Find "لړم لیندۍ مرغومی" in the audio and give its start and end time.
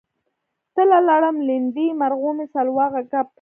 1.09-2.45